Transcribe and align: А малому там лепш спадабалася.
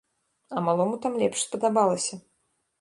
А 0.55 0.63
малому 0.67 0.97
там 1.05 1.19
лепш 1.25 1.45
спадабалася. 1.45 2.21